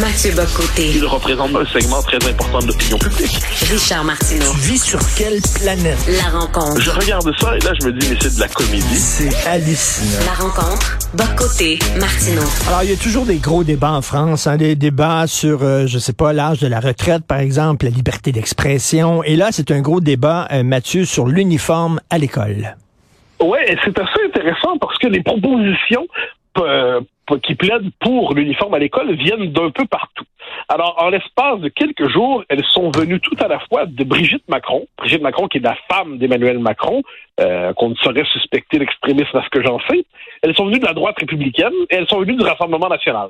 Mathieu 0.00 0.30
Bocoté. 0.30 0.92
Il 0.94 1.04
représente 1.06 1.54
un 1.56 1.64
segment 1.66 2.00
très 2.02 2.18
important 2.28 2.60
de 2.60 2.68
l'opinion 2.68 2.98
publique. 2.98 3.40
Richard 3.68 4.04
Martineau. 4.04 4.52
Tu 4.52 4.70
vis 4.70 4.78
sur 4.78 5.00
quelle 5.16 5.40
planète? 5.60 5.98
La 6.22 6.38
rencontre. 6.38 6.80
Je 6.80 6.90
regarde 6.90 7.28
ça 7.40 7.56
et 7.56 7.60
là, 7.60 7.72
je 7.80 7.86
me 7.86 7.92
dis, 7.92 8.06
mais 8.08 8.16
c'est 8.20 8.36
de 8.36 8.40
la 8.40 8.46
comédie. 8.46 8.94
C'est 8.94 9.34
hallucinant. 9.48 10.24
La 10.24 10.44
rencontre. 10.44 10.98
Bocoté. 11.14 11.80
Martineau. 11.98 12.42
Alors, 12.68 12.84
il 12.84 12.90
y 12.90 12.92
a 12.92 12.96
toujours 12.96 13.26
des 13.26 13.38
gros 13.38 13.64
débats 13.64 13.92
en 13.92 14.02
France, 14.02 14.46
hein, 14.46 14.56
des 14.56 14.76
débats 14.76 15.26
sur, 15.26 15.64
euh, 15.64 15.86
je 15.86 15.98
sais 15.98 16.12
pas, 16.12 16.32
l'âge 16.32 16.60
de 16.60 16.68
la 16.68 16.78
retraite, 16.78 17.24
par 17.26 17.40
exemple, 17.40 17.86
la 17.86 17.90
liberté 17.90 18.30
d'expression. 18.30 19.24
Et 19.24 19.34
là, 19.34 19.48
c'est 19.50 19.72
un 19.72 19.80
gros 19.80 20.00
débat, 20.00 20.46
euh, 20.52 20.62
Mathieu, 20.62 21.06
sur 21.06 21.26
l'uniforme 21.26 22.00
à 22.10 22.18
l'école. 22.18 22.76
Oui, 23.40 23.58
c'est 23.84 23.98
assez 23.98 24.20
intéressant 24.26 24.78
parce 24.80 24.98
que 24.98 25.08
les 25.08 25.22
propositions 25.22 26.06
euh, 26.64 27.00
qui 27.42 27.54
plaident 27.54 27.90
pour 28.00 28.34
l'uniforme 28.34 28.74
à 28.74 28.78
l'école 28.78 29.14
viennent 29.14 29.52
d'un 29.52 29.70
peu 29.70 29.84
partout. 29.84 30.24
Alors, 30.68 30.96
en 30.98 31.10
l'espace 31.10 31.60
de 31.60 31.68
quelques 31.68 32.08
jours, 32.08 32.44
elles 32.48 32.64
sont 32.64 32.90
venues 32.90 33.20
tout 33.20 33.36
à 33.40 33.48
la 33.48 33.58
fois 33.58 33.86
de 33.86 34.04
Brigitte 34.04 34.48
Macron, 34.48 34.86
Brigitte 34.96 35.22
Macron 35.22 35.48
qui 35.48 35.58
est 35.58 35.62
la 35.62 35.76
femme 35.90 36.18
d'Emmanuel 36.18 36.58
Macron, 36.58 37.02
euh, 37.40 37.72
qu'on 37.74 37.90
ne 37.90 37.94
saurait 37.96 38.24
suspecter 38.32 38.78
d'extrémisme 38.78 39.36
à 39.36 39.44
ce 39.44 39.50
que 39.50 39.62
j'en 39.62 39.78
sais. 39.88 40.04
Elles 40.42 40.54
sont 40.54 40.66
venues 40.66 40.80
de 40.80 40.86
la 40.86 40.94
droite 40.94 41.16
républicaine 41.18 41.72
et 41.90 41.96
elles 41.96 42.08
sont 42.08 42.20
venues 42.20 42.36
du 42.36 42.44
Rassemblement 42.44 42.88
national. 42.88 43.28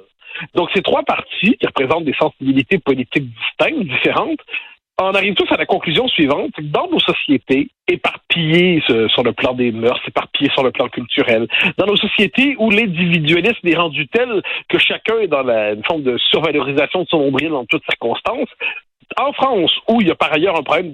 Donc, 0.54 0.70
ces 0.74 0.82
trois 0.82 1.02
partis 1.02 1.56
qui 1.56 1.66
représentent 1.66 2.04
des 2.04 2.14
sensibilités 2.14 2.78
politiques 2.78 3.28
distinctes, 3.28 3.84
différentes, 3.84 4.40
on 5.00 5.12
arrive 5.12 5.34
tous 5.34 5.50
à 5.52 5.56
la 5.56 5.66
conclusion 5.66 6.08
suivante, 6.08 6.50
dans 6.60 6.88
nos 6.90 6.98
sociétés, 6.98 7.68
éparpillées 7.86 8.82
sur 9.08 9.22
le 9.22 9.32
plan 9.32 9.54
des 9.54 9.70
mœurs, 9.70 10.00
éparpillées 10.06 10.50
sur 10.50 10.64
le 10.64 10.72
plan 10.72 10.88
culturel, 10.88 11.46
dans 11.76 11.86
nos 11.86 11.96
sociétés 11.96 12.56
où 12.58 12.70
l'individualisme 12.70 13.66
est 13.66 13.76
rendu 13.76 14.08
tel 14.08 14.42
que 14.68 14.78
chacun 14.78 15.18
est 15.20 15.28
dans 15.28 15.42
la, 15.42 15.72
une 15.72 15.84
forme 15.84 16.02
de 16.02 16.18
survalorisation 16.18 17.02
de 17.02 17.08
son 17.08 17.18
nombril 17.20 17.50
dans 17.50 17.64
toutes 17.64 17.84
circonstances, 17.84 18.48
en 19.16 19.32
France, 19.32 19.72
où 19.88 20.00
il 20.00 20.08
y 20.08 20.10
a 20.10 20.14
par 20.14 20.32
ailleurs 20.32 20.56
un 20.58 20.62
problème 20.62 20.92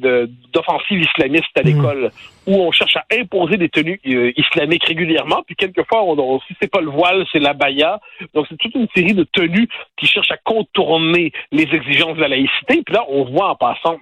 d'offensive 0.53 1.01
islamiste 1.01 1.57
à 1.57 1.63
mmh. 1.63 1.67
l'école, 1.67 2.11
où 2.47 2.55
on 2.55 2.73
cherche 2.73 2.97
à 2.97 3.05
imposer 3.13 3.57
des 3.57 3.69
tenues 3.69 4.01
euh, 4.07 4.33
islamiques 4.37 4.85
régulièrement, 4.85 5.43
puis 5.47 5.57
quelquefois, 5.57 6.05
on, 6.05 6.41
si 6.41 6.55
c'est 6.61 6.71
pas 6.71 6.81
le 6.81 6.91
voile, 6.91 7.25
c'est 7.33 7.39
la 7.39 7.55
baya. 7.55 8.01
Donc, 8.35 8.47
c'est 8.49 8.59
toute 8.59 8.75
une 8.75 8.89
série 8.95 9.15
de 9.15 9.25
tenues 9.25 9.69
qui 9.97 10.07
cherchent 10.07 10.31
à 10.31 10.37
contourner 10.37 11.33
les 11.53 11.65
exigences 11.75 12.17
de 12.17 12.21
la 12.21 12.29
laïcité. 12.29 12.83
Puis 12.85 12.95
là, 12.95 13.05
on 13.09 13.25
voit 13.25 13.51
en 13.51 13.57
passant 13.57 13.99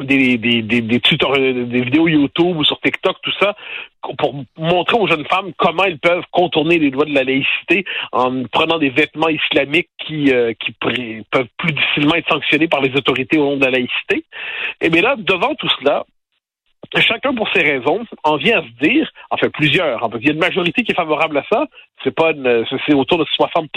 des, 0.00 0.38
des, 0.38 0.62
des, 0.62 0.80
des, 0.80 0.98
des 0.98 1.80
vidéos 1.80 2.08
YouTube 2.08 2.56
ou 2.56 2.64
sur 2.64 2.80
TikTok, 2.80 3.16
tout 3.22 3.32
ça, 3.38 3.54
pour 4.18 4.34
montrer 4.56 4.98
aux 4.98 5.06
jeunes 5.06 5.26
femmes 5.26 5.52
comment 5.56 5.84
elles 5.84 5.98
peuvent 5.98 6.24
contourner 6.30 6.78
les 6.78 6.90
lois 6.90 7.04
de 7.04 7.14
la 7.14 7.24
laïcité 7.24 7.84
en 8.12 8.44
prenant 8.44 8.78
des 8.78 8.90
vêtements 8.90 9.28
islamiques 9.28 9.90
qui, 9.98 10.32
euh, 10.32 10.52
qui 10.54 10.72
peuvent 10.72 11.46
plus 11.58 11.72
difficilement 11.72 12.14
être 12.14 12.28
sanctionnés 12.28 12.68
par 12.68 12.80
les 12.80 12.94
autorités 12.96 13.38
au 13.38 13.44
nom 13.44 13.56
de 13.56 13.64
la 13.64 13.70
laïcité. 13.70 14.24
Et 14.80 14.90
bien 14.90 15.02
là, 15.02 15.16
devant 15.16 15.54
tout 15.54 15.68
cela, 15.80 16.04
chacun 16.96 17.34
pour 17.34 17.48
ses 17.52 17.62
raisons 17.62 18.04
en 18.22 18.36
vient 18.36 18.60
à 18.60 18.62
se 18.62 18.86
dire, 18.86 19.10
enfin 19.30 19.48
plusieurs, 19.50 20.08
il 20.20 20.26
y 20.26 20.30
a 20.30 20.32
une 20.32 20.38
majorité 20.38 20.82
qui 20.82 20.92
est 20.92 20.96
favorable 20.96 21.38
à 21.38 21.44
ça, 21.50 21.66
c'est 22.02 22.14
pas 22.14 22.32
c'est 22.86 22.94
autour 22.94 23.18
de 23.18 23.24
60 23.24 23.70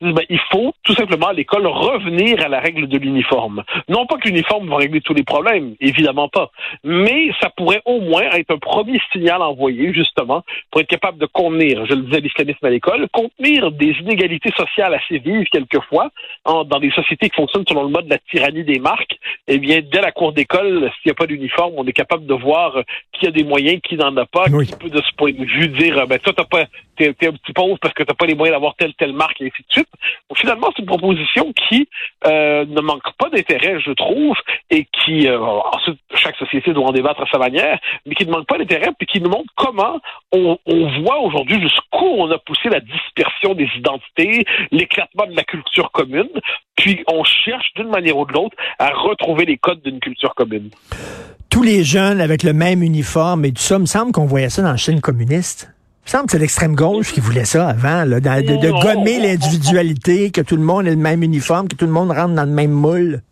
ben, 0.00 0.24
il 0.28 0.40
faut 0.50 0.74
tout 0.82 0.94
simplement 0.94 1.28
à 1.28 1.32
l'école 1.32 1.66
revenir 1.66 2.40
à 2.44 2.48
la 2.48 2.60
règle 2.60 2.88
de 2.88 2.98
l'uniforme. 2.98 3.62
Non 3.88 4.06
pas 4.06 4.16
que 4.16 4.28
l'uniforme 4.28 4.68
va 4.68 4.76
régler 4.76 5.00
tous 5.00 5.14
les 5.14 5.22
problèmes, 5.22 5.74
évidemment 5.80 6.28
pas, 6.28 6.50
mais 6.82 7.30
ça 7.40 7.48
pourrait 7.50 7.82
au 7.84 8.00
moins 8.00 8.22
être 8.32 8.50
un 8.50 8.58
premier 8.58 9.00
signal 9.12 9.40
envoyé 9.40 9.92
justement 9.94 10.42
pour 10.70 10.80
être 10.80 10.88
capable 10.88 11.18
de 11.18 11.26
contenir, 11.26 11.86
je 11.86 11.94
le 11.94 12.02
disais, 12.02 12.20
l'islamisme 12.20 12.66
à 12.66 12.70
l'école, 12.70 13.08
contenir 13.12 13.70
des 13.70 13.92
inégalités 14.00 14.50
sociales 14.56 14.94
assez 14.94 15.18
vives 15.18 15.46
quelquefois 15.50 16.10
dans 16.44 16.64
des 16.80 16.90
sociétés 16.90 17.30
qui 17.30 17.36
fonctionnent 17.36 17.64
selon 17.68 17.84
le 17.84 17.90
mode 17.90 18.06
de 18.06 18.10
la 18.10 18.18
tyrannie 18.30 18.64
des 18.64 18.78
marques. 18.78 19.16
Eh 19.46 19.58
bien, 19.58 19.80
dès 19.80 20.00
la 20.00 20.12
cour 20.12 20.32
d'école, 20.32 20.90
s'il 21.00 21.06
n'y 21.06 21.12
a 21.12 21.14
pas 21.14 21.26
d'uniforme, 21.26 21.74
on 21.76 21.86
est 21.86 21.92
capable 21.92 22.26
de 22.26 22.34
voir 22.34 22.82
qui 23.12 23.26
a 23.26 23.30
des 23.30 23.44
moyens, 23.44 23.80
qui 23.82 23.96
n'en 23.96 24.16
a 24.16 24.26
pas, 24.26 24.44
qui 24.46 24.76
peut 24.78 24.90
de 24.90 25.00
ce 25.00 25.14
point 25.16 25.32
de 25.32 25.44
vue 25.44 25.68
dire, 25.68 26.06
ben 26.06 26.18
toi 26.18 26.32
t'as 26.36 26.44
pas, 26.44 26.64
t'es, 26.96 27.08
un 27.08 27.32
petit 27.32 27.52
pauvre 27.52 27.78
parce 27.80 27.94
que 27.94 28.02
t'as 28.02 28.14
pas 28.14 28.26
les 28.26 28.34
moyens 28.34 28.54
d'avoir 28.54 28.74
telle 28.76 28.94
telle 28.94 29.12
marque 29.12 29.40
et 29.40 29.46
ainsi 29.46 29.62
de 29.62 29.72
suite 29.72 29.83
finalement, 30.34 30.68
c'est 30.74 30.82
une 30.82 30.88
proposition 30.88 31.52
qui 31.52 31.88
euh, 32.26 32.64
ne 32.66 32.80
manque 32.80 33.10
pas 33.18 33.28
d'intérêt, 33.30 33.80
je 33.80 33.92
trouve, 33.92 34.36
et 34.70 34.86
qui, 34.86 35.28
euh, 35.28 35.38
ensuite, 35.40 35.98
chaque 36.14 36.36
société 36.36 36.72
doit 36.72 36.86
en 36.86 36.92
débattre 36.92 37.22
à 37.22 37.26
sa 37.30 37.38
manière, 37.38 37.78
mais 38.06 38.14
qui 38.14 38.26
ne 38.26 38.32
manque 38.32 38.46
pas 38.46 38.58
d'intérêt, 38.58 38.90
puis 38.98 39.06
qui 39.06 39.20
nous 39.20 39.30
montre 39.30 39.52
comment 39.56 40.00
on, 40.32 40.58
voit 41.02 41.18
aujourd'hui 41.20 41.60
jusqu'où 41.60 42.04
on 42.04 42.30
a 42.30 42.38
poussé 42.38 42.68
la 42.68 42.80
dispersion 42.80 43.54
des 43.54 43.68
identités, 43.76 44.44
l'éclatement 44.70 45.26
de 45.26 45.36
la 45.36 45.44
culture 45.44 45.90
commune, 45.92 46.30
puis 46.76 47.02
on 47.08 47.24
cherche 47.24 47.72
d'une 47.76 47.88
manière 47.88 48.16
ou 48.16 48.26
de 48.26 48.32
l'autre 48.32 48.56
à 48.78 48.90
retrouver 48.90 49.44
les 49.44 49.56
codes 49.56 49.82
d'une 49.82 50.00
culture 50.00 50.34
commune. 50.34 50.70
Tous 51.50 51.62
les 51.62 51.84
jeunes 51.84 52.20
avec 52.20 52.42
le 52.42 52.52
même 52.52 52.82
uniforme 52.82 53.44
et 53.44 53.52
tout 53.52 53.62
ça, 53.62 53.76
il 53.76 53.82
me 53.82 53.86
semble 53.86 54.12
qu'on 54.12 54.26
voyait 54.26 54.50
ça 54.50 54.62
dans 54.62 54.70
la 54.70 54.76
chaîne 54.76 55.00
communiste. 55.00 55.73
Il 56.04 56.08
me 56.08 56.10
semble 56.10 56.26
que 56.26 56.32
c'est 56.32 56.38
l'extrême 56.38 56.74
gauche 56.74 57.14
qui 57.14 57.20
voulait 57.20 57.46
ça 57.46 57.66
avant, 57.66 58.04
là, 58.04 58.20
de, 58.20 58.82
gommer 58.82 59.20
l'individualité, 59.20 60.30
que 60.30 60.42
tout 60.42 60.56
le 60.56 60.62
monde 60.62 60.86
ait 60.86 60.90
le 60.90 60.96
même 60.96 61.22
uniforme, 61.22 61.66
que 61.66 61.76
tout 61.76 61.86
le 61.86 61.92
monde 61.92 62.10
rentre 62.10 62.34
dans 62.34 62.44
le 62.44 62.52
même 62.52 62.72
moule. 62.72 63.22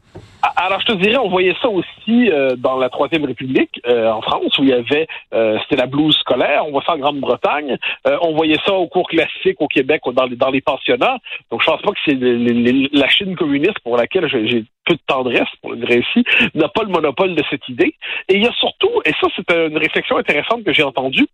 Alors, 0.56 0.80
je 0.80 0.86
te 0.86 0.92
dirais, 0.92 1.18
on 1.18 1.28
voyait 1.28 1.54
ça 1.60 1.68
aussi 1.68 2.30
euh, 2.30 2.56
dans 2.56 2.78
la 2.78 2.88
Troisième 2.88 3.26
République, 3.26 3.78
euh, 3.86 4.10
en 4.10 4.22
France, 4.22 4.58
où 4.58 4.62
il 4.62 4.70
y 4.70 4.72
avait, 4.72 5.06
euh, 5.34 5.58
c'était 5.62 5.76
la 5.76 5.86
blouse 5.86 6.16
scolaire. 6.16 6.64
On 6.66 6.70
voit 6.70 6.82
ça 6.84 6.94
en 6.94 6.98
Grande-Bretagne. 6.98 7.76
on 8.22 8.34
voyait 8.34 8.58
ça 8.64 8.72
au 8.72 8.88
cours 8.88 9.06
classique 9.06 9.60
au 9.60 9.68
Québec, 9.68 10.00
dans 10.14 10.24
les, 10.24 10.36
dans 10.36 10.50
les 10.50 10.62
pensionnats. 10.62 11.18
Donc, 11.50 11.60
je 11.60 11.66
pense 11.66 11.82
pas 11.82 11.92
que 11.92 11.98
c'est 12.06 12.18
la 12.18 13.08
Chine 13.10 13.36
communiste 13.36 13.78
pour 13.84 13.98
laquelle 13.98 14.28
j'ai 14.28 14.64
peu 14.84 14.94
de 14.94 15.00
tendresse, 15.06 15.48
pour 15.60 15.72
le 15.72 15.78
dire 15.78 16.02
n'a 16.54 16.68
pas 16.68 16.82
le 16.82 16.88
monopole 16.88 17.34
de 17.34 17.42
cette 17.50 17.68
idée. 17.68 17.94
Et 18.28 18.36
il 18.36 18.44
y 18.44 18.46
a 18.46 18.52
surtout, 18.52 18.90
et 19.04 19.12
ça 19.20 19.28
c'est 19.36 19.50
une 19.50 19.78
réflexion 19.78 20.16
intéressante 20.16 20.64
que 20.64 20.72
j'ai 20.72 20.82
entendue, 20.82 21.26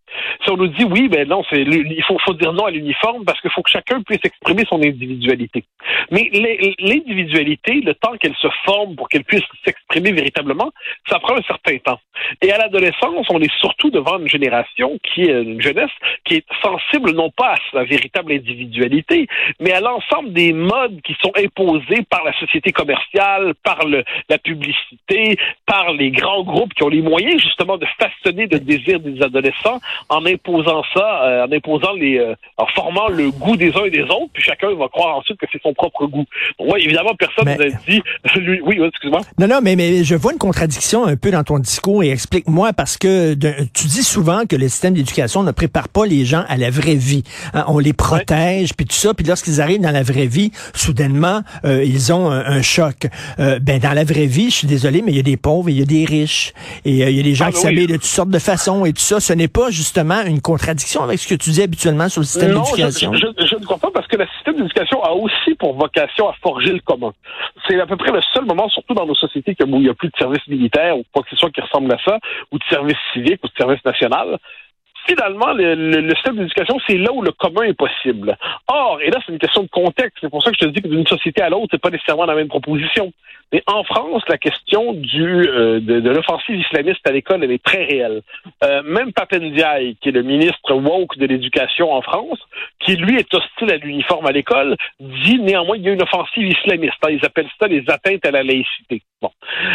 si 0.44 0.50
on 0.50 0.56
nous 0.56 0.68
dit 0.68 0.84
oui, 0.84 1.08
ben 1.08 1.28
non, 1.28 1.42
il 1.52 2.02
faut, 2.06 2.18
faut 2.18 2.34
dire 2.34 2.52
non 2.52 2.66
à 2.66 2.70
l'uniforme 2.70 3.24
parce 3.24 3.40
qu'il 3.40 3.50
faut 3.50 3.62
que 3.62 3.70
chacun 3.70 4.02
puisse 4.02 4.20
exprimer 4.24 4.64
son 4.68 4.76
individualité. 4.76 5.64
Mais 6.10 6.30
l'individualité, 6.78 7.80
le 7.80 7.94
temps 7.94 8.16
qu'elle 8.20 8.36
se 8.36 8.48
forme 8.64 8.96
pour 8.96 9.08
qu'elle 9.08 9.24
puisse 9.24 9.44
s'exprimer 9.64 10.12
véritablement, 10.12 10.70
ça 11.08 11.18
prend 11.18 11.36
un 11.36 11.42
certain 11.42 11.78
temps. 11.78 12.00
Et 12.42 12.52
à 12.52 12.58
l'adolescence, 12.58 13.26
on 13.30 13.40
est 13.40 13.54
surtout 13.60 13.90
devant 13.90 14.18
une 14.18 14.28
génération 14.28 14.98
qui 15.02 15.22
est 15.22 15.42
une 15.42 15.60
jeunesse 15.60 15.90
qui 16.24 16.36
est 16.36 16.46
sensible 16.62 17.12
non 17.12 17.30
pas 17.30 17.52
à 17.52 17.56
sa 17.72 17.84
véritable 17.84 18.32
individualité, 18.32 19.26
mais 19.60 19.72
à 19.72 19.80
l'ensemble 19.80 20.32
des 20.32 20.52
modes 20.52 21.00
qui 21.02 21.16
sont 21.22 21.32
imposés 21.36 22.02
par 22.10 22.24
la 22.24 22.32
société 22.38 22.72
commerciale 22.72 23.37
par 23.62 23.80
la 23.86 24.38
publicité, 24.38 25.36
par 25.66 25.92
les 25.92 26.10
grands 26.10 26.42
groupes 26.42 26.74
qui 26.74 26.82
ont 26.82 26.88
les 26.88 27.02
moyens 27.02 27.40
justement 27.40 27.76
de 27.76 27.86
façonner 27.98 28.46
le 28.46 28.60
désir 28.60 29.00
des 29.00 29.20
adolescents 29.22 29.80
en 30.08 30.24
imposant 30.26 30.82
ça, 30.94 31.24
euh, 31.24 31.46
en 31.46 31.52
imposant 31.52 31.92
les, 31.94 32.18
euh, 32.18 32.34
en 32.56 32.66
formant 32.66 33.08
le 33.08 33.30
goût 33.30 33.56
des 33.56 33.74
uns 33.76 33.84
et 33.84 33.90
des 33.90 34.02
autres, 34.02 34.30
puis 34.32 34.42
chacun 34.42 34.74
va 34.74 34.88
croire 34.88 35.16
ensuite 35.16 35.38
que 35.38 35.46
c'est 35.52 35.62
son 35.62 35.72
propre 35.74 36.06
goût. 36.06 36.24
Oui, 36.58 36.80
évidemment, 36.84 37.14
personne 37.18 37.48
ne 37.48 37.70
dit, 37.88 38.02
lui, 38.36 38.60
oui, 38.62 38.80
excuse-moi. 38.82 39.20
Non, 39.38 39.48
non, 39.48 39.60
mais, 39.62 39.76
mais 39.76 40.04
je 40.04 40.14
vois 40.14 40.32
une 40.32 40.38
contradiction 40.38 41.06
un 41.06 41.16
peu 41.16 41.30
dans 41.30 41.44
ton 41.44 41.58
discours 41.58 42.02
et 42.02 42.10
explique-moi 42.10 42.72
parce 42.72 42.96
que 42.96 43.34
tu 43.34 43.86
dis 43.86 44.02
souvent 44.02 44.46
que 44.46 44.56
le 44.56 44.68
système 44.68 44.94
d'éducation 44.94 45.42
ne 45.42 45.52
prépare 45.52 45.88
pas 45.88 46.06
les 46.06 46.24
gens 46.24 46.44
à 46.48 46.56
la 46.56 46.70
vraie 46.70 46.94
vie. 46.94 47.24
Hein, 47.54 47.64
on 47.68 47.78
les 47.78 47.92
protège, 47.92 48.74
puis 48.74 48.86
tout 48.86 48.94
ça, 48.94 49.14
puis 49.14 49.26
lorsqu'ils 49.26 49.60
arrivent 49.60 49.80
dans 49.80 49.90
la 49.90 50.02
vraie 50.02 50.26
vie, 50.26 50.52
soudainement, 50.74 51.42
euh, 51.64 51.84
ils 51.84 52.12
ont 52.12 52.30
un 52.30 52.62
choc. 52.62 53.06
Euh, 53.38 53.58
ben 53.60 53.78
dans 53.78 53.92
la 53.92 54.04
vraie 54.04 54.26
vie, 54.26 54.50
je 54.50 54.56
suis 54.56 54.66
désolé, 54.66 55.02
mais 55.02 55.12
il 55.12 55.16
y 55.16 55.20
a 55.20 55.22
des 55.22 55.36
pauvres 55.36 55.68
et 55.68 55.72
il 55.72 55.78
y 55.78 55.82
a 55.82 55.86
des 55.86 56.04
riches. 56.04 56.52
Et 56.84 57.04
euh, 57.04 57.10
il 57.10 57.16
y 57.16 57.20
a 57.20 57.22
des 57.22 57.34
gens 57.34 57.46
ah, 57.48 57.50
qui 57.50 57.56
ben 57.56 57.62
s'habillent 57.62 57.86
de 57.86 57.94
toutes 57.94 58.04
sortes 58.04 58.30
de 58.30 58.38
façons 58.38 58.84
et 58.84 58.92
tout 58.92 59.00
ça. 59.00 59.20
Ce 59.20 59.32
n'est 59.32 59.48
pas 59.48 59.70
justement 59.70 60.22
une 60.24 60.40
contradiction 60.40 61.02
avec 61.02 61.18
ce 61.18 61.28
que 61.28 61.34
tu 61.34 61.50
dis 61.50 61.62
habituellement 61.62 62.08
sur 62.08 62.20
le 62.20 62.26
système 62.26 62.54
d'éducation. 62.54 63.12
Je, 63.14 63.26
je, 63.38 63.46
je, 63.46 63.56
ne 63.56 63.64
crois 63.64 63.78
pas 63.78 63.90
parce 63.92 64.06
que 64.06 64.16
le 64.16 64.26
système 64.36 64.56
d'éducation 64.56 65.02
a 65.02 65.12
aussi 65.12 65.54
pour 65.58 65.74
vocation 65.74 66.28
à 66.28 66.34
forger 66.42 66.72
le 66.72 66.80
commun. 66.80 67.12
C'est 67.66 67.80
à 67.80 67.86
peu 67.86 67.96
près 67.96 68.12
le 68.12 68.20
seul 68.32 68.44
moment, 68.44 68.68
surtout 68.68 68.94
dans 68.94 69.06
nos 69.06 69.14
sociétés 69.14 69.56
où 69.60 69.76
il 69.76 69.82
n'y 69.82 69.88
a 69.88 69.94
plus 69.94 70.08
de 70.08 70.16
service 70.16 70.46
militaire 70.48 70.96
ou 70.96 71.04
quoi 71.12 71.22
que 71.22 71.30
ce 71.30 71.36
soit 71.36 71.50
qui 71.50 71.60
ressemble 71.60 71.92
à 71.92 71.98
ça, 72.04 72.18
ou 72.52 72.58
de 72.58 72.64
service 72.70 72.96
civique 73.12 73.40
ou 73.44 73.48
de 73.48 73.52
service 73.56 73.84
national, 73.84 74.38
finalement, 75.08 75.52
le, 75.52 75.74
le, 75.74 76.14
système 76.14 76.36
d'éducation, 76.36 76.78
c'est 76.86 76.98
là 76.98 77.12
où 77.12 77.22
le 77.22 77.32
commun 77.32 77.62
est 77.62 77.74
possible. 77.74 78.36
Or, 78.68 79.00
et 79.02 79.10
là, 79.10 79.18
c'est 79.24 79.32
une 79.32 79.38
question 79.38 79.62
de 79.62 79.68
contexte. 79.68 80.18
C'est 80.20 80.30
pour 80.30 80.42
ça 80.42 80.50
que 80.50 80.56
je 80.60 80.66
te 80.66 80.70
dis 80.70 80.82
que 80.82 80.88
d'une 80.88 81.06
société 81.06 81.42
à 81.42 81.48
l'autre, 81.48 81.68
c'est 81.70 81.80
pas 81.80 81.90
nécessairement 81.90 82.26
la 82.26 82.34
même 82.34 82.48
proposition. 82.48 83.12
Mais 83.52 83.62
en 83.66 83.82
France, 83.82 84.22
la 84.28 84.36
question 84.36 84.92
du 84.92 85.48
euh, 85.48 85.80
de, 85.80 86.00
de 86.00 86.10
l'offensive 86.10 86.60
islamiste 86.60 87.06
à 87.06 87.12
l'école, 87.12 87.42
elle 87.44 87.52
est 87.52 87.62
très 87.62 87.84
réelle. 87.84 88.20
Euh, 88.62 88.82
même 88.82 89.12
Papendiaï, 89.12 89.96
qui 90.00 90.10
est 90.10 90.12
le 90.12 90.22
ministre 90.22 90.74
woke 90.74 91.16
de 91.16 91.26
l'éducation 91.26 91.90
en 91.90 92.02
France, 92.02 92.38
qui 92.88 92.96
lui 92.96 93.16
est 93.16 93.34
hostile 93.34 93.70
à 93.70 93.76
l'uniforme 93.76 94.26
à 94.26 94.32
l'école, 94.32 94.76
dit 95.00 95.38
néanmoins 95.38 95.76
qu'il 95.76 95.86
y 95.86 95.90
a 95.90 95.92
une 95.92 96.02
offensive 96.02 96.48
islamiste. 96.48 96.96
Hein. 97.02 97.10
Ils 97.10 97.24
appellent 97.24 97.50
ça 97.60 97.66
les 97.66 97.84
atteintes 97.88 98.26
à 98.26 98.30
la 98.30 98.42
laïcité. 98.42 99.02
Bon. 99.20 99.30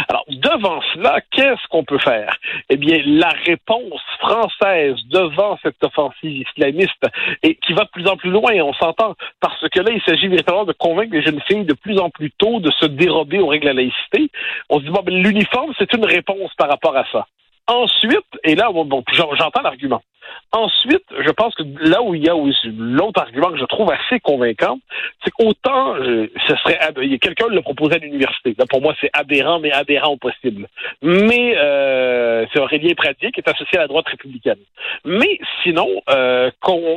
Alors, 0.08 0.24
devant 0.28 0.80
cela, 0.94 1.20
qu'est-ce 1.30 1.66
qu'on 1.68 1.84
peut 1.84 1.98
faire? 1.98 2.34
Eh 2.70 2.76
bien, 2.76 2.98
la 3.04 3.30
réponse 3.44 4.00
française 4.20 4.96
de 5.10 5.24
devant 5.24 5.58
cette 5.62 5.82
offensive 5.82 6.44
islamiste 6.48 7.04
et 7.42 7.56
qui 7.56 7.72
va 7.72 7.84
de 7.84 7.90
plus 7.90 8.06
en 8.06 8.16
plus 8.16 8.30
loin, 8.30 8.52
on 8.62 8.72
s'entend, 8.74 9.14
parce 9.40 9.68
que 9.68 9.80
là, 9.80 9.90
il 9.92 10.02
s'agit 10.02 10.28
véritablement 10.28 10.64
de 10.64 10.72
convaincre 10.72 11.12
les 11.12 11.22
jeunes 11.22 11.40
filles 11.48 11.64
de 11.64 11.74
plus 11.74 11.98
en 11.98 12.10
plus 12.10 12.30
tôt 12.32 12.60
de 12.60 12.70
se 12.80 12.86
dérober 12.86 13.38
aux 13.38 13.48
règles 13.48 13.64
de 13.64 13.68
la 13.70 13.74
laïcité. 13.74 14.30
On 14.70 14.78
se 14.78 14.84
dit, 14.84 14.90
bon, 14.90 15.02
ben, 15.04 15.14
l'uniforme, 15.14 15.72
c'est 15.78 15.92
une 15.94 16.04
réponse 16.04 16.52
par 16.56 16.68
rapport 16.68 16.96
à 16.96 17.04
ça. 17.10 17.26
Ensuite, 17.66 18.26
et 18.44 18.54
là, 18.54 18.70
bon, 18.70 19.02
j'entends 19.12 19.62
l'argument. 19.62 20.02
Ensuite, 20.52 21.04
je 21.18 21.30
pense 21.30 21.54
que 21.56 21.64
là 21.80 22.00
où 22.02 22.14
il 22.14 22.24
y 22.24 22.28
a 22.28 22.34
l'autre 22.76 23.20
argument 23.20 23.50
que 23.50 23.58
je 23.58 23.64
trouve 23.64 23.90
assez 23.90 24.20
convaincant, 24.20 24.78
c'est 25.24 25.30
qu'autant 25.32 25.96
euh, 25.96 26.28
ce 26.46 26.56
serait 26.56 26.78
quelqu'un 27.18 27.48
le 27.48 27.60
proposait 27.60 27.96
à 27.96 27.98
l'université. 27.98 28.54
Là, 28.56 28.64
pour 28.68 28.80
moi, 28.80 28.94
c'est 29.00 29.10
aberrant, 29.12 29.58
mais 29.58 29.72
aberrant 29.72 30.12
au 30.12 30.16
possible. 30.16 30.68
Mais 31.02 31.56
euh, 31.56 32.46
c'est 32.52 32.60
Aurélien 32.60 32.94
Pradier 32.94 33.32
qui 33.32 33.40
est 33.40 33.48
associé 33.48 33.78
à 33.78 33.82
la 33.82 33.88
droite 33.88 34.08
républicaine. 34.08 34.60
Mais 35.04 35.40
sinon, 35.62 35.88
euh, 36.10 36.50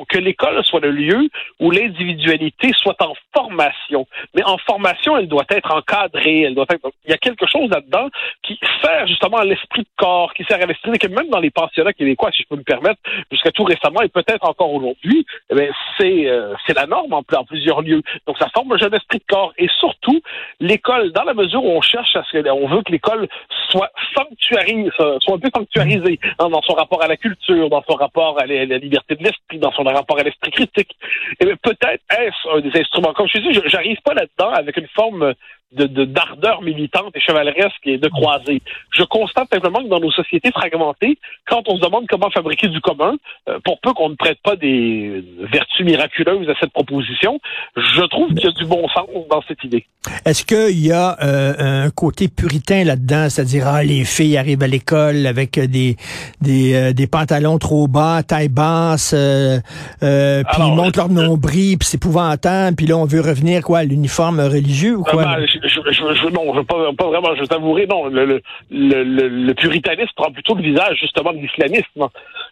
que 0.09 0.17
l'école 0.19 0.63
soit 0.63 0.79
le 0.79 0.91
lieu 0.91 1.29
où 1.59 1.71
l'individualité 1.71 2.71
soit 2.75 3.01
en 3.01 3.13
formation. 3.35 4.07
Mais 4.35 4.43
en 4.43 4.57
formation, 4.59 5.17
elle 5.17 5.27
doit 5.27 5.45
être 5.49 5.73
encadrée. 5.73 6.41
Elle 6.41 6.55
doit 6.55 6.65
être. 6.69 6.91
Il 7.05 7.11
y 7.11 7.13
a 7.13 7.17
quelque 7.17 7.47
chose 7.47 7.69
là-dedans 7.69 8.09
qui 8.43 8.59
sert 8.83 9.07
justement 9.07 9.37
à 9.37 9.45
l'esprit 9.45 9.81
de 9.81 9.87
corps, 9.97 10.33
qui 10.33 10.43
sert 10.43 10.61
à 10.61 10.65
l'esprit 10.65 10.97
que 10.99 11.07
même 11.07 11.29
dans 11.29 11.39
les 11.39 11.49
pensionnats 11.49 11.93
québécois, 11.93 12.29
si 12.35 12.43
je 12.43 12.47
peux 12.47 12.55
me 12.55 12.63
permettre, 12.63 12.99
jusqu'à 13.31 13.51
tout 13.51 13.63
récemment 13.63 14.01
et 14.01 14.09
peut-être 14.09 14.47
encore 14.47 14.73
aujourd'hui, 14.73 15.25
eh 15.49 15.69
c'est 15.97 16.27
euh, 16.27 16.53
la 16.75 16.85
norme 16.85 17.13
en, 17.13 17.23
plusieurs 17.43 17.81
lieux. 17.81 18.01
Donc 18.25 18.37
ça 18.37 18.47
forme 18.53 18.71
un 18.73 18.77
jeune 18.77 18.93
esprit 18.93 19.19
de 19.19 19.23
corps 19.27 19.53
et 19.57 19.67
surtout 19.79 20.21
l'école, 20.59 21.11
dans 21.11 21.23
la 21.23 21.33
mesure 21.33 21.63
où 21.63 21.69
on 21.69 21.81
cherche 21.81 22.15
à 22.15 22.23
ce 22.31 22.37
on 22.49 22.67
veut 22.67 22.81
que 22.83 22.91
l'école 22.91 23.27
soit 23.69 23.91
sanctuarisée, 24.15 24.89
soit 24.97 25.35
un 25.35 25.39
peu 25.39 25.49
sanctuarisée 25.53 26.19
hein, 26.39 26.49
dans 26.49 26.61
son 26.61 26.73
rapport 26.73 27.03
à 27.03 27.07
la 27.07 27.17
culture, 27.17 27.69
dans 27.69 27.83
son 27.89 27.95
rapport 27.95 28.39
à 28.39 28.45
la, 28.45 28.77
liberté 28.77 29.15
de 29.15 29.23
l'esprit, 29.23 29.57
dans 29.59 29.71
son 29.71 29.83
rapport 29.83 30.19
à 30.19 30.23
l'esprit 30.23 30.51
critique. 30.51 30.95
Eh 31.39 31.45
peut-être 31.45 32.03
est-ce 32.17 32.57
un 32.57 32.61
des 32.61 32.79
instruments. 32.79 33.13
Comme 33.13 33.27
je 33.27 33.39
dis, 33.39 33.59
j'arrive 33.65 33.97
pas 34.03 34.13
là-dedans 34.13 34.51
avec 34.53 34.77
une 34.77 34.87
forme 34.89 35.33
de 35.73 36.05
d'ardeur 36.05 36.61
militante 36.61 37.11
et 37.15 37.19
chevaleresque 37.19 37.85
et 37.85 37.97
de 37.97 38.07
croisée. 38.07 38.61
Je 38.93 39.03
constate 39.03 39.49
simplement 39.51 39.83
que 39.83 39.89
dans 39.89 39.99
nos 39.99 40.11
sociétés 40.11 40.51
fragmentées, 40.51 41.17
quand 41.47 41.63
on 41.67 41.75
se 41.75 41.81
demande 41.81 42.05
comment 42.07 42.29
fabriquer 42.29 42.69
du 42.69 42.79
commun, 42.79 43.15
euh, 43.49 43.59
pour 43.65 43.79
peu 43.81 43.93
qu'on 43.93 44.09
ne 44.09 44.15
prête 44.15 44.39
pas 44.43 44.55
des 44.55 45.23
vertus 45.51 45.85
miraculeuses 45.85 46.49
à 46.49 46.53
cette 46.59 46.71
proposition, 46.71 47.39
je 47.75 48.01
trouve 48.07 48.29
qu'il 48.29 48.45
y 48.45 48.47
a 48.47 48.51
du 48.51 48.65
bon 48.65 48.87
sens 48.89 49.07
dans 49.29 49.41
cette 49.47 49.61
idée. 49.63 49.85
Est-ce 50.25 50.45
qu'il 50.45 50.85
y 50.85 50.93
a 50.93 51.17
euh, 51.21 51.85
un 51.85 51.89
côté 51.89 52.29
puritain 52.29 52.85
là-dedans, 52.85 53.29
c'est-à-dire 53.29 53.67
ah, 53.67 53.83
les 53.83 54.05
filles 54.05 54.37
arrivent 54.37 54.63
à 54.63 54.67
l'école 54.67 55.25
avec 55.25 55.59
des 55.59 55.97
des, 56.39 56.75
euh, 56.75 56.93
des 56.93 57.07
pantalons 57.07 57.57
trop 57.57 57.87
bas, 57.87 58.23
taille 58.23 58.47
basse, 58.47 59.13
puis 59.13 60.61
ils 60.63 60.75
montent 60.75 60.95
leur 60.95 61.09
nombril, 61.09 61.77
puis 61.77 61.87
c'est 61.87 61.97
épouvantable, 61.97 62.77
puis 62.77 62.85
là 62.85 62.97
on 62.97 63.05
veut 63.05 63.21
revenir 63.21 63.63
quoi, 63.63 63.79
à 63.79 63.83
l'uniforme 63.83 64.39
religieux 64.39 64.95
ou 64.95 65.03
quoi? 65.03 65.25
Ben, 65.25 65.45
je, 65.45 65.56
je, 65.63 65.81
je, 65.91 66.29
non, 66.29 66.53
je 66.55 66.61
pas, 66.61 66.93
pas 66.93 67.07
vraiment, 67.07 67.35
je 67.35 67.43
t'avouerai, 67.43 67.87
non, 67.87 68.07
le, 68.07 68.25
le, 68.25 68.41
le, 68.69 69.27
le, 69.27 69.53
puritanisme 69.53 70.11
prend 70.15 70.31
plutôt 70.31 70.55
le 70.55 70.61
visage, 70.61 70.97
justement, 70.99 71.33
de 71.33 71.39
l'islamisme. 71.39 72.07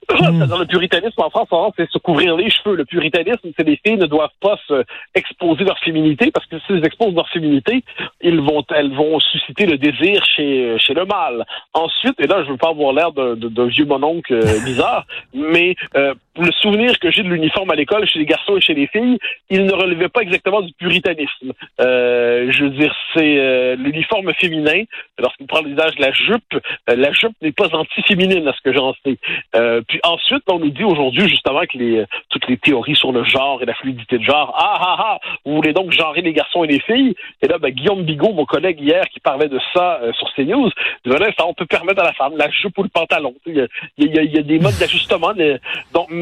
Dans 0.48 0.60
le 0.60 0.66
puritanisme 0.66 1.22
en 1.22 1.30
France, 1.30 1.74
c'est 1.78 1.90
se 1.90 1.98
couvrir 1.98 2.36
les 2.36 2.50
cheveux. 2.50 2.76
Le 2.76 2.86
puritanisme, 2.86 3.50
c'est 3.58 3.66
les 3.66 3.80
filles 3.86 3.98
ne 3.98 4.06
doivent 4.06 4.30
pas 4.40 4.58
se 4.68 4.84
exposer 5.14 5.64
leur 5.64 5.80
féminité, 5.80 6.32
parce 6.32 6.46
que 6.48 6.60
si 6.60 6.66
elles 6.70 6.86
exposent 6.86 7.16
leur 7.16 7.30
féminité, 7.30 7.84
ils 8.22 8.40
vont, 8.40 8.64
elles 8.74 8.94
vont 8.94 9.20
susciter 9.20 9.66
le 9.66 9.78
désir 9.78 10.24
chez, 10.26 10.78
chez 10.80 10.94
le 10.94 11.06
mâle. 11.06 11.46
Ensuite, 11.74 12.20
et 12.20 12.28
là, 12.28 12.44
je 12.44 12.52
veux 12.52 12.58
pas 12.58 12.70
avoir 12.70 12.94
l'air 12.94 13.12
d'un 13.12 13.68
vieux 13.68 13.86
mononcle 13.86 14.34
euh, 14.34 14.64
bizarre, 14.64 15.06
mais 15.34 15.76
euh, 15.96 16.14
le 16.38 16.52
souvenir 16.52 16.98
que 17.00 17.12
j'ai 17.12 17.24
de 17.24 17.30
l'uniforme 17.30 17.72
à 17.72 17.76
l'école 17.76 18.06
chez 18.08 18.20
les 18.20 18.26
garçons 18.26 18.58
et 18.58 18.62
chez 18.62 18.74
les 18.74 18.88
filles, 18.88 19.18
il 19.50 19.66
ne 19.66 19.74
relevait 19.74 20.10
pas 20.10 20.22
exactement 20.22 20.62
du 20.62 20.74
puritanisme. 20.74 21.54
Euh, 21.80 22.52
je 22.52 22.64
veux 22.64 22.70
dire, 22.72 22.96
c'est 23.14 23.38
euh, 23.38 23.76
l'uniforme 23.76 24.34
féminin. 24.34 24.84
Lorsqu'on 25.18 25.46
prend 25.46 25.62
l'usage 25.62 25.96
de 25.96 26.02
la 26.02 26.12
jupe, 26.12 26.54
euh, 26.90 26.96
la 26.96 27.12
jupe 27.12 27.34
n'est 27.42 27.52
pas 27.52 27.74
anti-féminine 27.74 28.48
à 28.48 28.54
ce 28.54 28.62
que 28.62 28.74
j'en 28.74 28.94
sais. 29.06 29.18
Euh, 29.56 29.82
puis 29.88 30.00
ensuite, 30.04 30.44
on 30.50 30.60
nous 30.60 30.72
dit 30.72 30.84
aujourd'hui 30.84 31.28
justement 31.30 31.62
que 31.62 31.78
les, 31.78 32.06
toutes 32.30 32.48
les 32.48 32.58
théories 32.58 32.96
sur 32.96 33.12
le 33.12 33.24
genre 33.24 33.62
et 33.62 33.66
la 33.66 33.74
fluidité 33.76 34.18
de 34.18 34.24
genre, 34.24 34.54
ah 34.58 34.78
ah 34.80 34.96
ah, 35.00 35.20
vous 35.46 35.56
voulez 35.56 35.74
donc 35.74 35.92
genrer 35.92 36.22
les 36.22 36.34
garçons 36.34 36.64
et 36.64 36.68
les 36.68 36.80
filles. 36.80 37.16
Et 37.42 37.48
là, 37.48 37.58
ben, 37.58 37.70
Guillaume 37.70 38.04
Bigot, 38.04 38.34
mon 38.34 38.46
collègue 38.46 38.80
hier, 38.82 39.08
qui 39.10 39.20
parlait 39.20 39.50
de 39.50 39.60
ça 39.74 40.00
sur 40.14 40.34
CNews, 40.36 40.70
disait, 41.06 41.18
ça, 41.38 41.46
on 41.48 41.54
peut 41.54 41.66
permettre 41.66 42.02
à 42.02 42.06
la 42.06 42.14
femme 42.14 42.34
la 42.38 42.50
jupe 42.50 42.78
ou 42.78 42.84
le 42.84 42.90
pantalon. 42.90 43.34
Il 43.46 43.56
y 43.56 43.62
a, 43.62 44.24
y 44.24 44.36
y 44.36 44.40
a 44.40 44.42
des 44.42 44.60
modes 44.60 44.78
d'ajustement. 44.80 45.34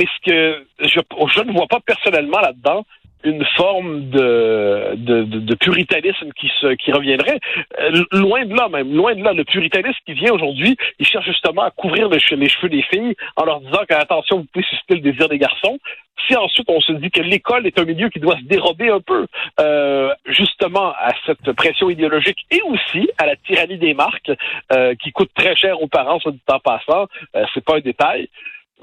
Ce 0.05 0.29
que 0.29 0.65
je, 0.79 1.41
ne 1.41 1.51
vois 1.51 1.67
pas 1.67 1.79
personnellement 1.79 2.39
là-dedans 2.39 2.85
une 3.23 3.45
forme 3.55 4.09
de, 4.09 5.55
puritanisme 5.55 6.31
qui 6.33 6.91
reviendrait. 6.91 7.39
Euh, 7.79 8.03
loin 8.11 8.45
de 8.45 8.53
là 8.53 8.67
même, 8.69 8.94
loin 8.94 9.15
de 9.15 9.23
là. 9.23 9.33
Le 9.33 9.44
puritanisme 9.44 10.00
qui 10.05 10.13
vient 10.13 10.33
aujourd'hui, 10.33 10.75
il 11.00 11.05
cherche 11.05 11.25
justement 11.25 11.63
à 11.63 11.71
couvrir 11.71 12.09
les, 12.09 12.19
cheveux 12.19 12.69
des 12.69 12.81
filles 12.83 13.15
en 13.35 13.45
leur 13.45 13.61
disant 13.61 13.83
qu'attention, 13.88 14.38
vous 14.39 14.45
pouvez 14.51 14.65
susciter 14.65 14.95
le 14.95 15.01
désir 15.01 15.29
des 15.29 15.38
garçons. 15.38 15.79
Si 16.27 16.35
ensuite 16.35 16.69
on 16.69 16.79
se 16.79 16.91
dit 16.94 17.09
que 17.09 17.21
l'école 17.21 17.65
est 17.65 17.79
un 17.79 17.85
milieu 17.85 18.09
qui 18.09 18.19
doit 18.19 18.38
se 18.38 18.44
dérober 18.44 18.89
un 18.89 19.01
peu 19.01 19.25
euh, 19.59 20.13
justement 20.25 20.94
à 20.97 21.11
cette 21.25 21.51
pression 21.53 21.89
idéologique 21.89 22.38
et 22.51 22.61
aussi 22.61 23.09
à 23.17 23.25
la 23.25 23.35
tyrannie 23.35 23.77
des 23.77 23.94
marques 23.94 24.31
euh, 24.71 24.95
qui 24.95 25.11
coûte 25.11 25.31
très 25.35 25.55
cher 25.55 25.81
aux 25.81 25.88
parents, 25.88 26.19
soit 26.19 26.31
du 26.31 26.39
temps 26.39 26.59
passant, 26.59 27.07
c'est 27.53 27.63
pas 27.63 27.77
un 27.77 27.79
détail. 27.79 28.29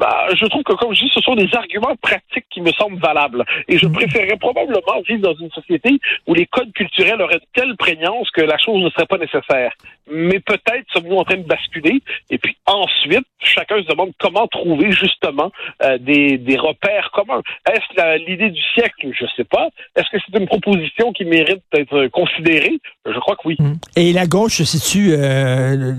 Bah, 0.01 0.29
je 0.35 0.47
trouve 0.47 0.63
que, 0.63 0.73
comme 0.73 0.95
je 0.95 1.05
dis, 1.05 1.11
ce 1.13 1.21
sont 1.21 1.35
des 1.35 1.55
arguments 1.55 1.95
pratiques 2.01 2.47
qui 2.51 2.63
me 2.63 2.73
semblent 2.73 2.99
valables. 2.99 3.45
Et 3.69 3.77
je 3.77 3.87
mhm. 3.87 3.93
préférerais 3.93 4.39
probablement 4.39 5.03
vivre 5.07 5.21
dans 5.21 5.35
une 5.35 5.51
société 5.51 5.91
où 6.27 6.33
les 6.33 6.47
codes 6.47 6.73
culturels 6.73 7.21
auraient 7.21 7.41
telle 7.53 7.77
prégnance 7.77 8.31
que 8.31 8.41
la 8.41 8.57
chose 8.57 8.83
ne 8.83 8.89
serait 8.89 9.05
pas 9.05 9.19
nécessaire. 9.19 9.75
Mais 10.11 10.41
peut-être 10.41 10.87
sommes-nous 10.95 11.17
en 11.17 11.25
train 11.25 11.37
de 11.37 11.47
basculer. 11.47 12.01
Et 12.31 12.39
puis 12.39 12.57
ensuite, 12.65 13.27
chacun 13.41 13.77
se 13.83 13.89
demande 13.89 14.13
comment 14.19 14.47
trouver 14.47 14.91
justement 14.91 15.53
euh, 15.83 15.99
des, 15.99 16.39
des 16.39 16.57
repères 16.57 17.11
communs. 17.13 17.43
Est-ce 17.71 18.27
l'idée 18.27 18.51
du 18.51 18.63
siècle? 18.75 19.11
Je 19.13 19.27
sais 19.37 19.45
pas. 19.45 19.69
Est-ce 19.97 20.09
que 20.11 20.17
c'est 20.25 20.39
une 20.39 20.47
proposition 20.47 21.13
qui 21.13 21.27
mérite 21.27 21.63
d'être 21.75 22.07
considérée? 22.07 22.79
Je 23.05 23.19
crois 23.19 23.37
que 23.37 23.43
oui. 23.45 23.57
Mhm. 23.59 23.77
Et 23.97 24.15
la 24.15 24.27
gauche 24.27 24.55
se 24.55 24.65
situe 24.65 25.13
euh, 25.13 25.93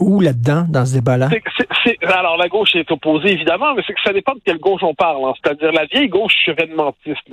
où 0.00 0.20
là-dedans, 0.20 0.66
dans 0.68 0.84
ce 0.84 0.94
débat-là? 0.94 1.28
alors, 2.02 2.36
la 2.36 2.48
gauche 2.48 2.74
est 2.74 2.90
opposée 2.90 3.43
évidemment, 3.44 3.74
mais 3.74 3.82
c'est 3.86 3.92
que 3.92 4.00
ça 4.02 4.12
dépend 4.12 4.34
de 4.34 4.40
quelle 4.44 4.58
gauche 4.58 4.82
on 4.82 4.94
parle. 4.94 5.24
Hein. 5.24 5.34
C'est-à-dire 5.42 5.72
la 5.72 5.84
vieille 5.84 6.08
gauche 6.08 6.34
chevènementiste, 6.44 7.28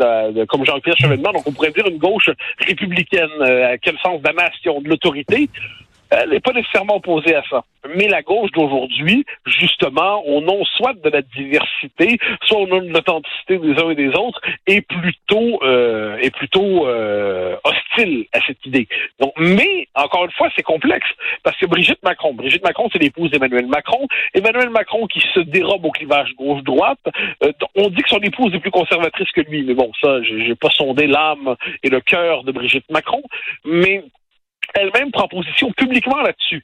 comme 0.50 0.66
Jean-Pierre 0.66 0.98
Chevènement, 0.98 1.32
donc 1.32 1.44
on 1.48 1.52
pourrait 1.52 1.72
dire 1.72 1.88
une 1.88 1.98
gauche 1.98 2.30
républicaine, 2.60 3.30
euh, 3.40 3.74
à 3.74 3.78
quel 3.78 3.98
sens? 4.00 4.22
De 4.22 4.28
la 4.28 4.34
nation, 4.34 4.82
de 4.82 4.90
l'autorité. 4.90 5.50
Elle 6.12 6.30
n'est 6.30 6.42
pas 6.42 6.52
nécessairement 6.52 6.98
opposée 6.98 7.36
à 7.36 7.44
ça. 7.50 7.64
Mais 7.96 8.08
la 8.08 8.22
gauche 8.22 8.52
d'aujourd'hui, 8.52 9.26
justement, 9.46 10.24
au 10.28 10.42
nom 10.42 10.64
soit 10.66 10.94
de 10.94 11.10
la 11.10 11.22
diversité, 11.22 12.20
soit 12.44 12.60
au 12.60 12.68
nom 12.68 12.82
de 12.82 12.90
l'authenticité 12.90 13.58
des 13.58 13.82
uns 13.82 13.90
et 13.90 13.96
des 13.96 14.10
autres, 14.10 14.42
est 14.68 14.82
plutôt 14.82 15.64
euh, 15.64 16.18
est 16.18 16.36
plutôt 16.36 16.86
euh, 16.88 17.56
hostile 17.64 18.26
à 18.34 18.40
cette 18.46 18.64
idée. 18.66 18.88
Donc, 19.20 19.34
mais 19.38 19.88
encore 19.96 20.26
une 20.26 20.32
fois, 20.32 20.50
c'est 20.56 20.64
complexe 20.64 21.08
parce 21.44 21.58
que 21.58 21.66
Brigitte 21.66 22.04
Macron, 22.04 22.34
Brigitte 22.34 22.64
Macron, 22.64 22.90
c'est 22.92 23.00
l'épouse 23.00 23.32
d'Emmanuel 23.32 23.68
Macron. 23.68 24.08
Emmanuel 24.34 24.70
Macron 24.70 25.08
qui 25.08 25.22
se 25.34 25.40
dérobe 25.40 25.86
au 25.86 25.92
clivage 25.92 26.34
gauche-droite. 26.36 27.00
Euh, 27.44 27.52
on 27.76 27.90
dit 27.90 28.02
que 28.02 28.10
son 28.10 28.20
épouse 28.20 28.54
est 28.54 28.60
plus 28.60 28.72
conservatrice 28.72 29.32
que 29.32 29.42
lui, 29.42 29.64
mais 29.64 29.74
bon, 29.74 29.92
ça, 30.02 30.22
j'ai 30.24 30.56
pas 30.56 30.70
sondé 30.70 31.08
l'âme 31.08 31.56
et 31.84 31.90
le 31.90 32.02
cœur 32.02 32.44
de 32.44 32.52
Brigitte 32.52 32.90
Macron. 32.92 33.24
Mais 33.66 34.04
elle-même 34.76 35.12
prend 35.12 35.28
position 35.28 35.72
publiquement 35.72 36.22
là-dessus. 36.22 36.64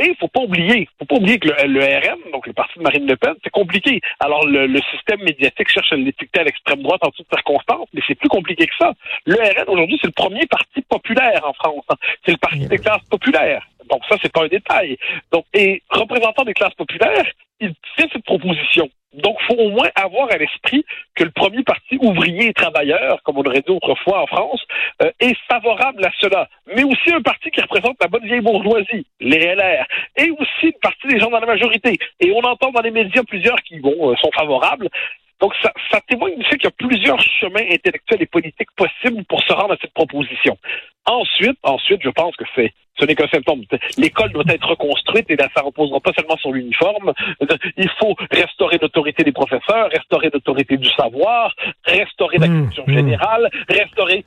Et 0.00 0.08
il 0.08 0.16
faut 0.16 0.28
pas 0.28 0.40
oublier, 0.40 0.88
faut 0.98 1.04
pas 1.04 1.16
oublier 1.16 1.38
que 1.38 1.48
le, 1.48 1.80
RN, 1.80 2.32
donc 2.32 2.46
le 2.46 2.52
parti 2.52 2.78
de 2.78 2.82
Marine 2.82 3.06
Le 3.06 3.16
Pen, 3.16 3.34
c'est 3.42 3.50
compliqué. 3.50 4.00
Alors 4.20 4.44
le, 4.46 4.80
système 4.92 5.22
médiatique 5.22 5.68
cherche 5.68 5.92
à 5.92 5.96
l'étiqueter 5.96 6.40
à 6.40 6.44
l'extrême 6.44 6.82
droite 6.82 7.00
en 7.02 7.10
toutes 7.10 7.28
circonstances, 7.32 7.88
mais 7.94 8.00
c'est 8.06 8.14
plus 8.14 8.28
compliqué 8.28 8.66
que 8.66 8.74
ça. 8.78 8.92
Le 9.26 9.36
RN 9.36 9.68
aujourd'hui, 9.68 9.98
c'est 10.00 10.08
le 10.08 10.12
premier 10.12 10.46
parti 10.46 10.82
populaire 10.82 11.42
en 11.44 11.52
France. 11.52 11.84
Hein. 11.88 11.96
C'est 12.24 12.32
le 12.32 12.38
parti 12.38 12.66
des 12.66 12.78
classes 12.78 13.04
populaires. 13.10 13.64
Donc 13.90 14.02
ça, 14.08 14.16
c'est 14.22 14.32
pas 14.32 14.44
un 14.44 14.48
détail. 14.48 14.96
Donc, 15.32 15.44
et 15.54 15.82
représentant 15.90 16.44
des 16.44 16.54
classes 16.54 16.74
populaires, 16.74 17.26
il 17.60 17.74
fait 17.96 18.08
cette 18.12 18.24
proposition. 18.24 18.88
Donc, 19.14 19.36
faut 19.42 19.54
au 19.54 19.70
moins 19.70 19.88
avoir 19.94 20.30
à 20.32 20.36
l'esprit 20.36 20.84
que 21.14 21.22
le 21.22 21.30
premier 21.30 21.62
parti 21.62 21.96
ouvrier 22.00 22.48
et 22.48 22.52
travailleur, 22.52 23.22
comme 23.22 23.38
on 23.38 23.44
aurait 23.44 23.60
dit 23.60 23.70
autrefois 23.70 24.22
en 24.22 24.26
France, 24.26 24.60
euh, 25.02 25.10
est 25.20 25.36
favorable 25.48 26.04
à 26.04 26.10
cela. 26.18 26.48
Mais 26.74 26.82
aussi 26.82 27.12
un 27.12 27.22
parti 27.22 27.50
qui 27.50 27.60
représente 27.60 27.96
la 28.00 28.08
bonne 28.08 28.24
vieille 28.24 28.40
bourgeoisie, 28.40 29.06
les 29.20 29.54
LR, 29.54 29.86
et 30.16 30.30
aussi 30.30 30.66
une 30.66 30.80
partie 30.82 31.06
des 31.06 31.20
gens 31.20 31.30
dans 31.30 31.38
la 31.38 31.46
majorité. 31.46 31.96
Et 32.18 32.32
on 32.32 32.40
entend 32.40 32.72
dans 32.72 32.82
les 32.82 32.90
médias 32.90 33.22
plusieurs 33.22 33.60
qui 33.62 33.78
vont 33.78 34.10
euh, 34.10 34.16
sont 34.16 34.32
favorables. 34.36 34.88
Donc, 35.40 35.52
ça, 35.62 35.72
ça 35.92 36.00
témoigne 36.08 36.36
du 36.36 36.44
fait 36.44 36.56
qu'il 36.56 36.64
y 36.64 36.66
a 36.68 36.88
plusieurs 36.88 37.20
chemins 37.20 37.66
intellectuels 37.70 38.22
et 38.22 38.26
politiques 38.26 38.70
possibles 38.76 39.24
pour 39.26 39.42
se 39.44 39.52
rendre 39.52 39.74
à 39.74 39.76
cette 39.80 39.94
proposition. 39.94 40.56
Ensuite, 41.06 41.58
ensuite, 41.62 42.00
je 42.02 42.10
pense 42.10 42.34
que 42.36 42.44
c'est 42.54 42.72
ce 42.98 43.04
n'est 43.04 43.16
qu'un 43.16 43.26
symptôme. 43.26 43.62
L'école 43.98 44.30
doit 44.30 44.44
être 44.46 44.68
reconstruite 44.68 45.28
et 45.28 45.34
là, 45.34 45.48
ça 45.54 45.62
reposera 45.62 45.98
pas 45.98 46.12
seulement 46.16 46.36
sur 46.36 46.52
l'uniforme. 46.52 47.12
Il 47.76 47.90
faut 47.98 48.14
restaurer 48.30 48.78
l'autorité 48.80 49.24
des 49.24 49.32
professeurs, 49.32 49.90
restaurer 49.90 50.30
l'autorité 50.32 50.76
du 50.76 50.88
savoir, 50.90 51.52
restaurer 51.84 52.38
la 52.38 52.46
Mmh, 52.46 52.66
culture 52.66 52.84
mmh. 52.86 52.94
générale, 52.94 53.50
restaurer 53.68 54.24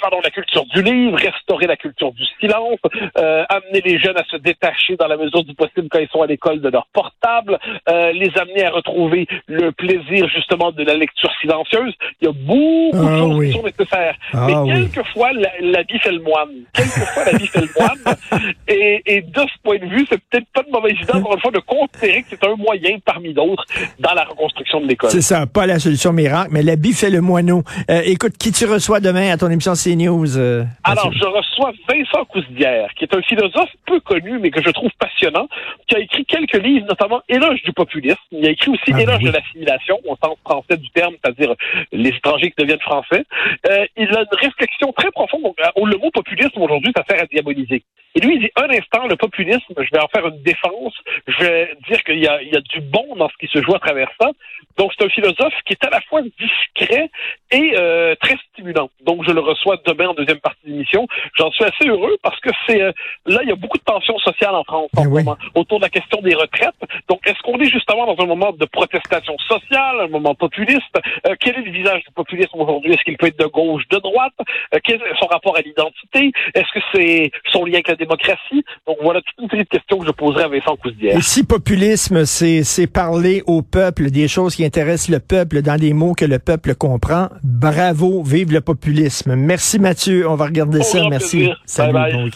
pardon, 0.00 0.18
la 0.22 0.30
culture 0.30 0.64
du 0.66 0.82
livre, 0.82 1.16
restaurer 1.18 1.66
la 1.66 1.76
culture 1.76 2.12
du 2.12 2.24
silence, 2.40 2.78
euh, 3.18 3.44
amener 3.48 3.80
les 3.84 3.98
jeunes 3.98 4.16
à 4.18 4.24
se 4.30 4.36
détacher 4.36 4.96
dans 4.96 5.06
la 5.06 5.16
mesure 5.16 5.44
du 5.44 5.54
possible 5.54 5.88
quand 5.90 5.98
ils 5.98 6.08
sont 6.08 6.22
à 6.22 6.26
l'école 6.26 6.60
de 6.60 6.68
leur 6.68 6.86
portable, 6.92 7.58
euh, 7.88 8.12
les 8.12 8.30
amener 8.38 8.64
à 8.64 8.70
retrouver 8.70 9.26
le 9.46 9.72
plaisir 9.72 10.28
justement 10.28 10.72
de 10.72 10.82
la 10.84 10.94
lecture 10.94 11.30
silencieuse. 11.40 11.94
Il 12.20 12.26
y 12.26 12.28
a 12.28 12.32
beaucoup 12.32 12.96
de 13.06 13.08
Ah 13.12 13.18
choses 13.18 13.36
oui. 13.38 13.46
qui 13.48 13.58
sont 13.58 13.64
nécessaires. 13.64 14.16
Ah 14.32 14.44
Mais 14.46 14.54
oui. 14.54 14.72
quelquefois, 14.90 15.32
la, 15.32 15.50
la 15.60 15.82
vie 15.82 15.98
fait 15.98 16.12
le 16.12 16.20
moine. 16.20 16.50
Quelquefois, 16.74 17.24
la 17.32 17.38
vie 17.38 17.46
fait 17.46 17.60
le 17.60 17.68
moine. 17.78 18.16
Et, 18.68 19.02
et 19.06 19.20
de 19.22 19.40
ce 19.40 19.62
point 19.62 19.78
de 19.78 19.86
vue, 19.86 20.06
c'est 20.08 20.20
peut-être 20.30 20.46
pas 20.54 20.62
de 20.62 20.70
mauvaise 20.70 20.94
idée, 21.00 21.12
encore 21.12 21.34
une 21.34 21.40
fois, 21.40 21.50
de 21.50 21.58
considérer 21.60 22.22
que 22.22 22.28
c'est 22.30 22.44
un 22.46 22.56
moyen 22.56 22.98
parmi 23.04 23.34
d'autres 23.34 23.64
dans 23.98 24.14
la 24.14 24.24
reconstruction 24.24 24.80
de 24.80 24.86
l'école. 24.86 25.10
C'est 25.10 25.20
ça, 25.20 25.46
pas 25.46 25.66
la 25.66 25.78
solution 25.78 26.12
miracle, 26.12 26.50
mais 26.52 26.62
l'habit 26.62 26.92
fait 26.92 27.10
le 27.10 27.20
moineau. 27.20 27.62
Euh, 27.90 28.00
écoute, 28.04 28.36
qui 28.38 28.52
tu 28.52 28.64
reçois 28.66 29.00
demain 29.00 29.30
à 29.30 29.36
ton 29.36 29.50
émission 29.50 29.71
CNews? 29.74 30.38
Euh, 30.38 30.64
Alors, 30.84 31.12
je 31.12 31.24
reçois 31.24 31.72
Vincent 31.88 32.24
Cousdière, 32.26 32.88
qui 32.94 33.04
est 33.04 33.14
un 33.14 33.22
philosophe 33.22 33.70
peu 33.86 34.00
connu, 34.00 34.38
mais 34.38 34.50
que 34.50 34.62
je 34.62 34.70
trouve 34.70 34.90
passionnant, 34.98 35.48
qui 35.86 35.96
a 35.96 35.98
écrit 36.00 36.24
quelques 36.24 36.62
livres, 36.62 36.86
notamment 36.88 37.20
Éloge 37.28 37.62
du 37.62 37.72
populisme. 37.72 38.18
Il 38.32 38.46
a 38.46 38.50
écrit 38.50 38.70
aussi 38.70 38.92
Ah, 38.92 39.00
Éloge 39.00 39.18
oui. 39.18 39.26
de 39.26 39.32
l'assimilation, 39.32 39.98
au 40.04 40.16
sens 40.22 40.36
français 40.44 40.76
du 40.76 40.90
terme, 40.90 41.14
c'est-à-dire 41.22 41.54
les 41.92 42.10
étrangers 42.10 42.50
qui 42.50 42.62
deviennent 42.62 42.80
français. 42.80 43.24
Euh, 43.68 43.84
il 43.96 44.08
a 44.16 44.20
une 44.20 44.38
réflexion 44.38 44.92
très 44.92 45.10
profonde. 45.10 45.54
Le 45.76 45.98
mot 45.98 46.10
populisme, 46.10 46.60
aujourd'hui, 46.60 46.92
ça 46.96 47.04
sert 47.08 47.22
à 47.22 47.26
diaboliser. 47.26 47.82
Et 48.14 48.20
lui, 48.20 48.34
il 48.36 48.40
dit, 48.40 48.50
un 48.56 48.68
instant, 48.70 49.06
le 49.08 49.16
populisme, 49.16 49.72
je 49.76 49.88
vais 49.90 50.00
en 50.02 50.08
faire 50.08 50.26
une 50.26 50.42
défense, 50.42 50.94
je 51.26 51.44
vais 51.44 51.70
dire 51.88 52.02
qu'il 52.04 52.18
y 52.18 52.26
a, 52.26 52.42
il 52.42 52.48
y 52.48 52.56
a 52.56 52.60
du 52.60 52.80
bon 52.80 53.16
dans 53.16 53.28
ce 53.28 53.34
qui 53.40 53.46
se 53.46 53.62
joue 53.62 53.74
à 53.74 53.78
travers 53.78 54.10
ça. 54.20 54.28
Donc, 54.76 54.92
c'est 54.96 55.04
un 55.04 55.08
philosophe 55.08 55.54
qui 55.66 55.72
est 55.72 55.84
à 55.84 55.90
la 55.90 56.00
fois 56.02 56.20
discret 56.22 57.10
et 57.50 57.74
euh, 57.76 58.14
très 58.20 58.36
stimulant. 58.62 58.90
Donc, 59.04 59.24
je 59.26 59.32
le 59.32 59.40
reçois 59.40 59.76
demain 59.86 60.08
en 60.08 60.14
deuxième 60.14 60.38
partie 60.38 60.66
d'émission. 60.66 61.06
J'en 61.36 61.50
suis 61.50 61.64
assez 61.64 61.88
heureux 61.88 62.16
parce 62.22 62.38
que 62.40 62.50
c'est 62.66 62.80
euh, 62.80 62.92
là, 63.26 63.40
il 63.42 63.48
y 63.48 63.52
a 63.52 63.56
beaucoup 63.56 63.78
de 63.78 63.82
tensions 63.82 64.18
sociales 64.18 64.54
en 64.54 64.64
France 64.64 64.90
en 64.96 65.02
ce 65.02 65.08
oui. 65.08 65.24
moment 65.24 65.36
autour 65.54 65.78
de 65.78 65.84
la 65.84 65.90
question 65.90 66.20
des 66.22 66.34
retraites. 66.34 66.74
Donc, 67.08 67.20
est-ce 67.26 67.40
qu'on 67.42 67.58
est 67.58 67.68
justement 67.68 68.06
dans 68.14 68.22
un 68.22 68.26
moment 68.26 68.52
de 68.52 68.64
protestation 68.66 69.36
sociale, 69.38 70.00
un 70.00 70.08
moment 70.08 70.34
populiste? 70.34 70.96
Euh, 71.26 71.34
Quel 71.40 71.56
est 71.56 71.62
le 71.62 71.72
visage 71.72 72.02
du 72.04 72.12
populisme 72.14 72.58
aujourd'hui? 72.60 72.92
Est-ce 72.92 73.02
qu'il 73.02 73.16
peut 73.16 73.26
être 73.26 73.38
de 73.38 73.46
gauche, 73.46 73.82
de 73.90 73.98
droite? 73.98 74.34
Euh, 74.74 74.78
Quel 74.84 74.96
est 74.96 75.18
son 75.18 75.26
rapport 75.26 75.56
à 75.56 75.60
l'identité? 75.60 76.32
Est-ce 76.54 76.72
que 76.72 76.84
c'est 76.94 77.30
son 77.52 77.64
lien 77.64 77.74
avec 77.74 77.88
la 77.88 77.96
démocratie? 77.96 78.64
Donc, 78.86 78.98
voilà 79.02 79.20
toute 79.20 79.44
une 79.44 79.50
série 79.50 79.64
de 79.64 79.68
questions 79.68 79.98
que 79.98 80.06
je 80.06 80.12
poserai 80.12 80.44
à 80.44 80.48
Vincent 80.48 80.76
Cousdière. 80.76 81.16
Et 81.16 81.22
si 81.22 81.44
populisme, 81.44 82.24
c'est 82.24 82.62
c'est 82.62 82.86
parler 82.86 83.42
au 83.46 83.62
peuple 83.62 84.10
des 84.10 84.28
choses 84.28 84.54
qui 84.56 84.64
intéressent 84.64 85.08
le 85.08 85.20
peuple 85.20 85.62
dans 85.62 85.76
des 85.76 85.92
mots 85.92 86.14
que 86.14 86.24
le 86.24 86.38
peuple 86.38 86.74
comprend, 86.74 87.28
bravo, 87.42 88.22
vive 88.22 88.51
le 88.52 88.60
populisme. 88.60 89.34
Merci 89.34 89.78
Mathieu, 89.78 90.28
on 90.28 90.34
va 90.36 90.46
regarder 90.46 90.78
Au 90.80 90.82
ça. 90.82 91.08
Merci. 91.08 91.36
plaisir. 91.38 91.62
Salut, 91.66 91.92
Bye 91.92 92.02
bye. 92.02 92.12
bon 92.12 92.18
week-end. 92.24 92.30